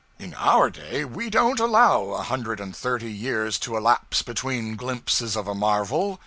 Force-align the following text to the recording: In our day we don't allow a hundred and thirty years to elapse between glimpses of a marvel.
In 0.17 0.33
our 0.33 0.71
day 0.71 1.05
we 1.05 1.29
don't 1.29 1.59
allow 1.59 2.05
a 2.09 2.23
hundred 2.23 2.59
and 2.59 2.75
thirty 2.75 3.11
years 3.13 3.59
to 3.59 3.77
elapse 3.77 4.23
between 4.23 4.75
glimpses 4.75 5.35
of 5.37 5.47
a 5.47 5.53
marvel. 5.53 6.19